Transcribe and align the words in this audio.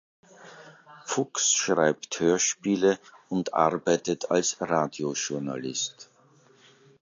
Fuchs 1.05 1.51
schreibt 1.53 2.19
Hörspiele 2.21 2.97
und 3.29 3.53
arbeitet 3.53 4.31
als 4.31 4.59
Radiojournalist. 4.59 6.09